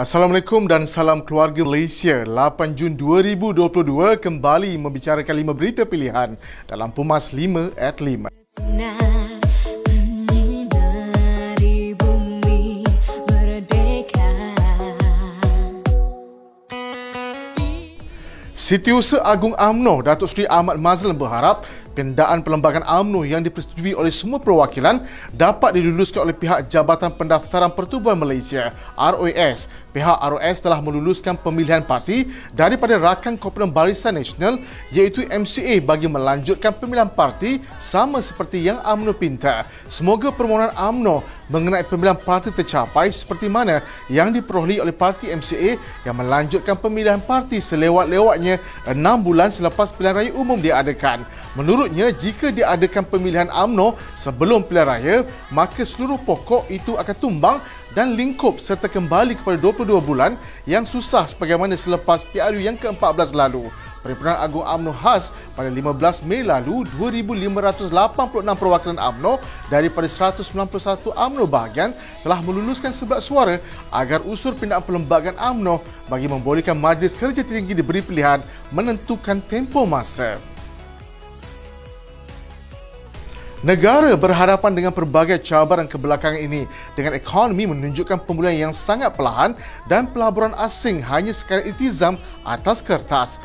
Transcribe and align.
Assalamualaikum 0.00 0.64
dan 0.64 0.88
salam 0.88 1.20
keluarga 1.20 1.60
Malaysia. 1.60 2.24
8 2.24 2.72
Jun 2.72 2.96
2022 2.96 4.16
kembali 4.16 4.80
membicarakan 4.80 5.34
lima 5.36 5.52
berita 5.52 5.84
pilihan 5.84 6.40
dalam 6.64 6.88
Pumas 6.88 7.28
5 7.28 7.76
at 7.76 8.00
5. 8.00 8.32
Setiausaha 18.70 19.26
Agung 19.26 19.50
AMNO 19.58 20.06
Datuk 20.06 20.30
Seri 20.30 20.46
Ahmad 20.46 20.78
Mazlan 20.78 21.18
berharap 21.18 21.66
Pendaan 21.90 22.46
perlembagaan 22.46 22.86
UMNO 22.86 23.26
yang 23.26 23.42
dipersetujui 23.42 23.98
oleh 23.98 24.14
semua 24.14 24.38
perwakilan 24.38 25.02
dapat 25.34 25.74
diluluskan 25.74 26.22
oleh 26.22 26.36
pihak 26.38 26.70
Jabatan 26.70 27.10
Pendaftaran 27.10 27.74
Pertubuhan 27.74 28.14
Malaysia 28.14 28.70
ROS. 28.94 29.66
Pihak 29.90 30.22
ROS 30.22 30.62
telah 30.62 30.78
meluluskan 30.78 31.34
pemilihan 31.34 31.82
parti 31.82 32.30
daripada 32.54 32.94
rakan 32.94 33.34
Komponen 33.34 33.74
Barisan 33.74 34.14
Nasional 34.14 34.62
iaitu 34.94 35.26
MCA 35.26 35.82
bagi 35.82 36.06
melanjutkan 36.06 36.70
pemilihan 36.78 37.10
parti 37.10 37.58
sama 37.82 38.22
seperti 38.22 38.70
yang 38.70 38.78
UMNO 38.86 39.10
pinta. 39.18 39.66
Semoga 39.90 40.30
permohonan 40.30 40.70
UMNO 40.78 41.26
mengenai 41.50 41.82
pemilihan 41.82 42.22
parti 42.22 42.54
tercapai 42.54 43.10
seperti 43.10 43.50
mana 43.50 43.82
yang 44.06 44.30
diperolehi 44.30 44.78
oleh 44.78 44.94
parti 44.94 45.26
MCA 45.26 45.74
yang 46.06 46.14
melanjutkan 46.14 46.78
pemilihan 46.78 47.18
parti 47.18 47.58
selewat-lewatnya 47.58 48.59
enam 48.88 49.20
bulan 49.20 49.50
selepas 49.52 49.90
pilihan 49.94 50.16
raya 50.16 50.32
umum 50.34 50.60
diadakan. 50.60 51.24
Menurutnya, 51.58 52.14
jika 52.14 52.54
diadakan 52.54 53.04
pemilihan 53.08 53.50
AMNO 53.50 53.98
sebelum 54.14 54.62
pilihan 54.62 54.88
raya, 54.88 55.16
maka 55.50 55.82
seluruh 55.82 56.20
pokok 56.22 56.70
itu 56.70 56.94
akan 56.94 57.16
tumbang 57.18 57.56
dan 57.94 58.14
lingkup 58.14 58.62
serta 58.62 58.86
kembali 58.86 59.38
kepada 59.38 59.58
22 59.58 59.98
bulan 60.02 60.38
yang 60.66 60.86
susah 60.86 61.26
sebagaimana 61.26 61.74
selepas 61.74 62.22
PRU 62.28 62.60
yang 62.62 62.78
ke-14 62.78 63.34
lalu. 63.34 63.70
Perhimpunan 64.00 64.40
Agung 64.40 64.64
AMNO 64.64 64.96
khas 64.96 65.28
pada 65.52 65.68
15 65.68 66.24
Mei 66.24 66.40
lalu, 66.40 66.88
2,586 66.96 67.92
perwakilan 68.56 68.96
AMNO 68.96 69.36
daripada 69.68 70.08
191 70.08 71.12
AMNO 71.12 71.44
bahagian 71.44 71.92
telah 72.24 72.40
meluluskan 72.40 72.96
sebelah 72.96 73.20
suara 73.20 73.60
agar 73.92 74.24
usul 74.24 74.56
pindaan 74.56 74.80
perlembagaan 74.80 75.36
AMNO 75.36 75.84
bagi 76.08 76.32
membolehkan 76.32 76.80
Majlis 76.80 77.12
Kerja 77.12 77.44
Tinggi 77.44 77.76
diberi 77.76 78.00
pilihan 78.00 78.40
menentukan 78.72 79.36
tempoh 79.44 79.84
masa. 79.84 80.40
Negara 83.60 84.16
berhadapan 84.16 84.72
dengan 84.72 84.88
pelbagai 84.88 85.36
cabaran 85.44 85.84
kebelakangan 85.84 86.40
ini 86.40 86.64
dengan 86.96 87.12
ekonomi 87.12 87.68
menunjukkan 87.68 88.24
pemulihan 88.24 88.72
yang 88.72 88.72
sangat 88.72 89.12
perlahan 89.12 89.52
dan 89.84 90.08
pelaburan 90.08 90.56
asing 90.56 90.96
hanya 91.04 91.36
sekadar 91.36 91.68
itizam 91.68 92.16
atas 92.40 92.80
kertas. 92.80 93.36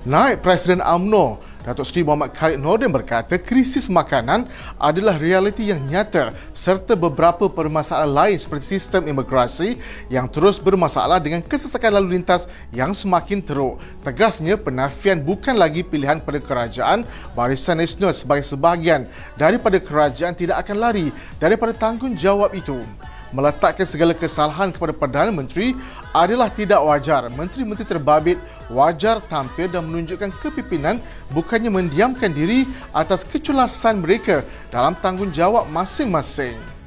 Naib 0.00 0.40
Presiden 0.40 0.80
AMNO 0.80 1.36
Datuk 1.60 1.84
Seri 1.84 2.00
Muhammad 2.00 2.32
Khalid 2.32 2.56
Nordin 2.56 2.88
berkata 2.88 3.36
krisis 3.36 3.84
makanan 3.84 4.48
adalah 4.80 5.20
realiti 5.20 5.68
yang 5.68 5.76
nyata 5.84 6.32
serta 6.56 6.96
beberapa 6.96 7.52
permasalahan 7.52 8.08
lain 8.08 8.36
seperti 8.40 8.80
sistem 8.80 9.04
imigrasi 9.04 9.76
yang 10.08 10.24
terus 10.24 10.56
bermasalah 10.56 11.20
dengan 11.20 11.44
kesesakan 11.44 12.00
lalu 12.00 12.16
lintas 12.16 12.48
yang 12.72 12.96
semakin 12.96 13.44
teruk. 13.44 13.76
Tegasnya 14.00 14.56
penafian 14.56 15.20
bukan 15.20 15.60
lagi 15.60 15.84
pilihan 15.84 16.16
pada 16.24 16.40
kerajaan 16.40 17.04
Barisan 17.36 17.76
Nasional 17.76 18.16
sebagai 18.16 18.48
sebahagian 18.48 19.04
daripada 19.36 19.76
kerajaan 19.76 20.32
tidak 20.32 20.64
akan 20.64 20.80
lari 20.80 21.12
daripada 21.36 21.76
tanggungjawab 21.76 22.56
itu 22.56 22.80
meletakkan 23.30 23.86
segala 23.86 24.12
kesalahan 24.14 24.74
kepada 24.74 24.92
Perdana 24.94 25.30
Menteri 25.30 25.74
adalah 26.10 26.50
tidak 26.50 26.82
wajar. 26.82 27.30
Menteri-menteri 27.30 27.86
terbabit 27.86 28.38
wajar 28.70 29.22
tampil 29.30 29.70
dan 29.70 29.86
menunjukkan 29.86 30.30
kepimpinan 30.42 30.98
bukannya 31.30 31.70
mendiamkan 31.70 32.30
diri 32.34 32.66
atas 32.90 33.22
keculasan 33.26 34.02
mereka 34.02 34.42
dalam 34.70 34.94
tanggungjawab 34.98 35.70
masing-masing. 35.70 36.79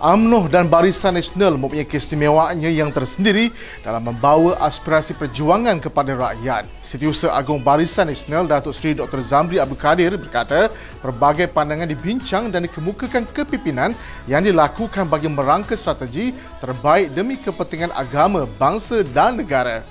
UMNO 0.00 0.48
dan 0.48 0.64
Barisan 0.64 1.12
Nasional 1.12 1.60
mempunyai 1.60 1.84
keistimewaannya 1.84 2.72
yang 2.72 2.88
tersendiri 2.88 3.52
dalam 3.84 4.08
membawa 4.08 4.56
aspirasi 4.64 5.12
perjuangan 5.12 5.76
kepada 5.76 6.16
rakyat. 6.16 6.64
Setiausaha 6.80 7.36
Agung 7.36 7.60
Barisan 7.60 8.08
Nasional 8.08 8.48
Datuk 8.48 8.72
Seri 8.72 8.96
Dr. 8.96 9.20
Zamri 9.20 9.60
Abdul 9.60 9.76
Kadir 9.76 10.16
berkata, 10.16 10.72
pelbagai 11.04 11.52
pandangan 11.52 11.84
dibincang 11.84 12.48
dan 12.48 12.64
dikemukakan 12.64 13.28
kepimpinan 13.28 13.92
yang 14.24 14.40
dilakukan 14.40 15.04
bagi 15.04 15.28
merangka 15.28 15.76
strategi 15.76 16.32
terbaik 16.64 17.12
demi 17.12 17.36
kepentingan 17.36 17.92
agama, 17.92 18.48
bangsa 18.56 19.04
dan 19.12 19.36
negara. 19.36 19.84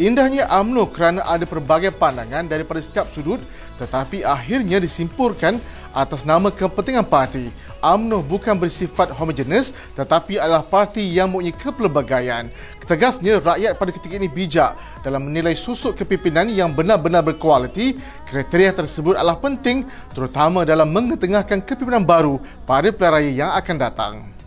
Indahnya 0.00 0.48
UMNO 0.48 0.88
kerana 0.88 1.20
ada 1.22 1.44
pelbagai 1.44 1.94
pandangan 1.94 2.48
daripada 2.48 2.80
setiap 2.80 3.06
sudut 3.12 3.38
tetapi 3.76 4.24
akhirnya 4.24 4.80
disimpulkan 4.80 5.60
atas 5.92 6.24
nama 6.24 6.48
kepentingan 6.48 7.06
parti. 7.06 7.52
UMNO 7.82 8.22
bukan 8.24 8.54
bersifat 8.56 9.10
homogenes 9.14 9.74
tetapi 9.98 10.38
adalah 10.38 10.62
parti 10.62 11.02
yang 11.02 11.30
mempunyai 11.30 11.54
kepelbagaian. 11.54 12.48
Ketegasnya, 12.82 13.38
rakyat 13.38 13.78
pada 13.78 13.90
ketika 13.94 14.14
ini 14.18 14.26
bijak 14.26 14.74
dalam 15.06 15.30
menilai 15.30 15.54
susuk 15.54 15.94
kepimpinan 15.94 16.50
yang 16.50 16.74
benar-benar 16.74 17.22
berkualiti. 17.22 17.94
Kriteria 18.26 18.74
tersebut 18.74 19.14
adalah 19.14 19.38
penting 19.38 19.86
terutama 20.14 20.66
dalam 20.66 20.90
mengetengahkan 20.90 21.62
kepimpinan 21.62 22.02
baru 22.02 22.42
pada 22.66 22.90
pilihan 22.90 23.12
raya 23.12 23.30
yang 23.30 23.50
akan 23.54 23.76
datang. 23.78 24.41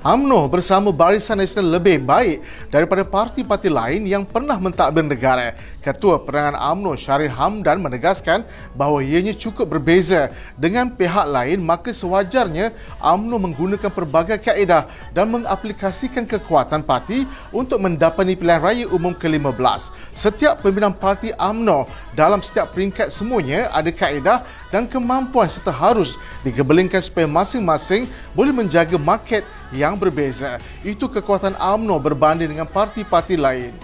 UMNO 0.00 0.48
bersama 0.48 0.88
Barisan 0.96 1.36
Nasional 1.36 1.76
lebih 1.76 2.00
baik 2.00 2.40
daripada 2.72 3.04
parti-parti 3.04 3.68
lain 3.68 4.08
yang 4.08 4.24
pernah 4.24 4.56
mentadbir 4.56 5.04
negara. 5.04 5.52
Ketua 5.84 6.16
Perangan 6.16 6.56
UMNO 6.56 6.96
Syarif 6.96 7.28
Hamdan 7.36 7.84
menegaskan 7.84 8.48
bahawa 8.72 9.04
ianya 9.04 9.36
cukup 9.36 9.76
berbeza 9.76 10.32
dengan 10.56 10.88
pihak 10.88 11.28
lain 11.28 11.60
maka 11.60 11.92
sewajarnya 11.92 12.72
UMNO 12.96 13.36
menggunakan 13.44 13.92
pelbagai 13.92 14.40
kaedah 14.40 14.88
dan 15.12 15.28
mengaplikasikan 15.36 16.24
kekuatan 16.24 16.80
parti 16.80 17.28
untuk 17.52 17.84
mendapati 17.84 18.32
pilihan 18.32 18.56
raya 18.56 18.88
umum 18.88 19.12
ke-15. 19.12 19.92
Setiap 20.16 20.64
pimpinan 20.64 20.96
parti 20.96 21.28
UMNO 21.36 21.84
dalam 22.16 22.40
setiap 22.40 22.72
peringkat 22.72 23.12
semuanya 23.12 23.68
ada 23.68 23.92
kaedah 23.92 24.48
dan 24.72 24.88
kemampuan 24.88 25.44
serta 25.44 25.68
harus 25.68 26.16
digebelingkan 26.40 27.04
supaya 27.04 27.28
masing-masing 27.28 28.08
boleh 28.32 28.56
menjaga 28.56 28.96
market 28.96 29.44
yang 29.74 29.98
berbeza. 29.98 30.58
Itu 30.86 31.10
kekuatan 31.10 31.58
AMNO 31.58 31.96
berbanding 31.98 32.54
dengan 32.54 32.68
parti-parti 32.68 33.38
lain. 33.38 33.74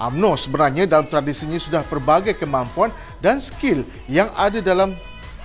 AMNO 0.00 0.32
sebenarnya 0.40 0.88
dalam 0.88 1.04
tradisinya 1.04 1.60
sudah 1.60 1.84
pelbagai 1.84 2.32
kemampuan 2.38 2.88
dan 3.20 3.36
skill 3.36 3.84
yang 4.08 4.32
ada 4.32 4.64
dalam 4.64 4.96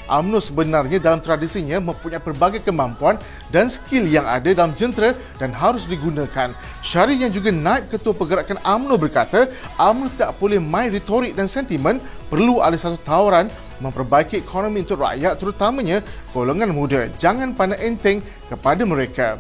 UMNO 0.05 0.39
sebenarnya 0.41 1.01
dalam 1.01 1.19
tradisinya 1.21 1.81
mempunyai 1.81 2.21
pelbagai 2.21 2.61
kemampuan 2.61 3.17
dan 3.49 3.69
skill 3.69 4.05
yang 4.05 4.25
ada 4.25 4.51
dalam 4.53 4.71
jentera 4.77 5.17
dan 5.41 5.49
harus 5.51 5.89
digunakan. 5.89 6.53
Syari 6.85 7.17
yang 7.19 7.33
juga 7.33 7.49
naib 7.49 7.89
ketua 7.89 8.13
pergerakan 8.13 8.61
UMNO 8.61 8.95
berkata, 9.01 9.49
UMNO 9.77 10.13
tidak 10.13 10.31
boleh 10.37 10.61
main 10.61 10.93
retorik 10.93 11.33
dan 11.33 11.49
sentimen, 11.49 11.97
perlu 12.29 12.61
ada 12.61 12.77
satu 12.77 12.97
tawaran 13.01 13.49
memperbaiki 13.83 14.39
ekonomi 14.39 14.87
untuk 14.87 15.03
rakyat 15.03 15.35
terutamanya 15.35 15.99
golongan 16.31 16.71
muda. 16.71 17.11
Jangan 17.19 17.51
pandang 17.51 17.81
enteng 17.83 18.23
kepada 18.47 18.87
mereka. 18.87 19.35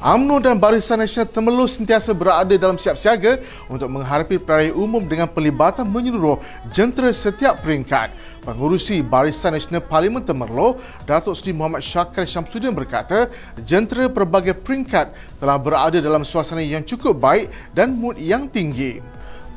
UMNO 0.00 0.40
dan 0.40 0.56
Barisan 0.56 0.96
Nasional 0.96 1.28
Temerloh 1.28 1.68
sentiasa 1.68 2.16
berada 2.16 2.56
dalam 2.56 2.80
siap 2.80 2.96
siaga 2.96 3.36
untuk 3.68 3.92
menghadapi 3.92 4.40
perayaan 4.40 4.72
umum 4.72 5.04
dengan 5.04 5.28
pelibatan 5.28 5.84
menyeluruh 5.84 6.40
jentera 6.72 7.12
setiap 7.12 7.60
peringkat. 7.60 8.08
Pengurusi 8.40 9.04
Barisan 9.04 9.52
Nasional 9.52 9.84
Parlimen 9.84 10.24
Temerloh, 10.24 10.80
Datuk 11.04 11.36
Seri 11.36 11.52
Muhammad 11.52 11.84
Syakir 11.84 12.24
Syamsuddin 12.24 12.72
berkata, 12.72 13.28
jentera 13.68 14.08
pelbagai 14.08 14.56
peringkat 14.56 15.12
telah 15.36 15.60
berada 15.60 16.00
dalam 16.00 16.24
suasana 16.24 16.64
yang 16.64 16.80
cukup 16.80 17.20
baik 17.20 17.52
dan 17.76 17.92
mood 17.92 18.16
yang 18.16 18.48
tinggi. 18.48 19.04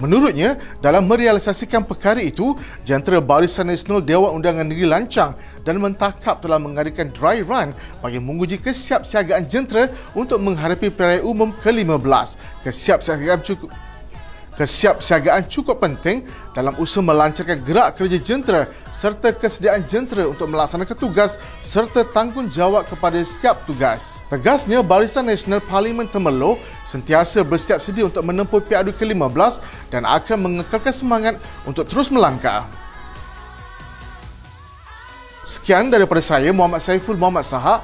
Menurutnya, 0.03 0.59
dalam 0.83 1.07
merealisasikan 1.07 1.87
perkara 1.87 2.19
itu, 2.19 2.59
Jentera 2.83 3.23
Barisan 3.23 3.71
Nasional 3.71 4.03
Dewan 4.03 4.35
Undangan 4.35 4.67
Negeri 4.67 4.83
Lancang 4.83 5.31
dan 5.63 5.79
mentakap 5.79 6.43
telah 6.43 6.59
mengadakan 6.59 7.07
dry 7.15 7.39
run 7.39 7.71
bagi 8.03 8.19
menguji 8.19 8.59
kesiapsiagaan 8.59 9.47
jentera 9.47 9.87
untuk 10.11 10.43
menghadapi 10.43 10.91
perayaan 10.91 11.23
umum 11.23 11.55
ke-15. 11.63 12.35
Kesiapsiagaan 12.67 13.47
cukup 13.47 13.71
Kesiapsiagaan 14.53 15.49
cukup 15.49 15.81
penting 15.81 16.29
dalam 16.53 16.77
usaha 16.77 17.01
melancarkan 17.01 17.57
gerak 17.65 17.97
kerja 17.97 18.21
jentera 18.21 18.69
serta 18.93 19.33
kesediaan 19.33 19.81
jentera 19.89 20.29
untuk 20.29 20.45
melaksanakan 20.45 20.93
tugas 20.93 21.41
serta 21.65 22.05
tanggungjawab 22.05 22.85
kepada 22.85 23.17
setiap 23.25 23.65
tugas. 23.65 24.21
Tegasnya, 24.29 24.85
Barisan 24.85 25.25
Nasional 25.25 25.57
Parlimen 25.57 26.05
Temerloh 26.05 26.61
sentiasa 26.85 27.41
bersiap 27.41 27.81
sedia 27.81 28.05
untuk 28.05 28.21
menempuh 28.21 28.61
PRU 28.61 28.93
ke-15 28.93 29.57
dan 29.89 30.05
akan 30.05 30.37
mengekalkan 30.37 30.93
semangat 30.93 31.41
untuk 31.65 31.89
terus 31.89 32.13
melangkah. 32.13 32.69
Sekian 35.43 35.89
daripada 35.89 36.21
saya, 36.21 36.53
Muhammad 36.53 36.79
Saiful 36.79 37.17
Muhammad 37.17 37.43
Sahak 37.43 37.83